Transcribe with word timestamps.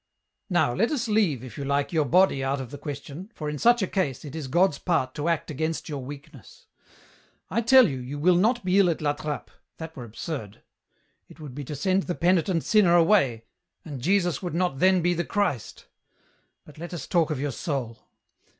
"Now 0.49 0.73
let 0.73 0.89
us 0.89 1.07
leave, 1.07 1.43
if 1.43 1.59
you 1.59 1.63
like, 1.63 1.93
your 1.93 2.05
body 2.05 2.43
out 2.43 2.59
of 2.59 2.71
the 2.71 2.79
question, 2.79 3.29
for 3.35 3.51
in 3.51 3.59
such 3.59 3.83
a 3.83 3.87
case, 3.87 4.25
it 4.25 4.35
is 4.35 4.47
God's 4.47 4.79
part 4.79 5.13
to 5.13 5.27
act 5.29 5.51
against 5.51 5.89
your 5.89 6.03
weakness. 6.03 6.65
I 7.51 7.61
tell 7.61 7.87
you, 7.87 7.99
you 7.99 8.17
will 8.17 8.35
not 8.35 8.65
be 8.65 8.79
ill 8.79 8.89
at 8.89 8.99
La 8.99 9.13
Trappe, 9.13 9.51
that 9.77 9.95
were 9.95 10.03
absurd; 10.03 10.63
it 11.29 11.39
would 11.39 11.53
be 11.53 11.63
to 11.65 11.75
send 11.75 12.01
the 12.01 12.15
penitent 12.15 12.63
sinner 12.63 12.95
away, 12.95 13.45
and 13.85 14.01
Jesus 14.01 14.41
would 14.41 14.55
not 14.55 14.79
then 14.79 15.03
be 15.03 15.13
the 15.13 15.23
Christ; 15.23 15.85
but 16.65 16.79
let 16.79 16.95
us 16.95 17.05
talk 17.05 17.29
of 17.29 17.39
your 17.39 17.51
soul. 17.51 17.99